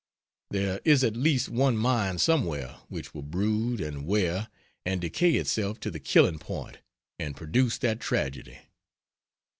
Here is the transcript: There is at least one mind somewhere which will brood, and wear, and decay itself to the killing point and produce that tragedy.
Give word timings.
There 0.49 0.81
is 0.83 1.03
at 1.03 1.15
least 1.15 1.47
one 1.49 1.77
mind 1.77 2.21
somewhere 2.21 2.79
which 2.87 3.13
will 3.13 3.21
brood, 3.21 3.79
and 3.79 4.07
wear, 4.07 4.47
and 4.83 4.99
decay 4.99 5.35
itself 5.35 5.79
to 5.81 5.91
the 5.91 5.99
killing 5.99 6.39
point 6.39 6.79
and 7.19 7.37
produce 7.37 7.77
that 7.77 7.99
tragedy. 7.99 8.57